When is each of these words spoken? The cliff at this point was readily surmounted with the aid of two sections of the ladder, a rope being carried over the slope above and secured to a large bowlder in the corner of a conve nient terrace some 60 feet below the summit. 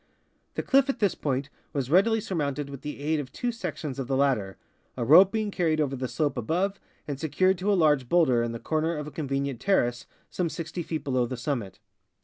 The 0.55 0.63
cliff 0.63 0.89
at 0.89 0.97
this 0.97 1.13
point 1.13 1.51
was 1.73 1.91
readily 1.91 2.19
surmounted 2.19 2.71
with 2.71 2.81
the 2.81 3.01
aid 3.01 3.19
of 3.19 3.31
two 3.31 3.51
sections 3.51 3.99
of 3.99 4.07
the 4.07 4.17
ladder, 4.17 4.57
a 4.97 5.05
rope 5.05 5.31
being 5.31 5.51
carried 5.51 5.79
over 5.79 5.95
the 5.95 6.07
slope 6.07 6.37
above 6.37 6.79
and 7.07 7.19
secured 7.19 7.59
to 7.59 7.71
a 7.71 7.75
large 7.77 8.09
bowlder 8.09 8.41
in 8.41 8.51
the 8.51 8.57
corner 8.57 8.97
of 8.97 9.05
a 9.05 9.11
conve 9.11 9.39
nient 9.45 9.59
terrace 9.59 10.07
some 10.31 10.49
60 10.49 10.81
feet 10.81 11.03
below 11.03 11.27
the 11.27 11.37
summit. 11.37 11.77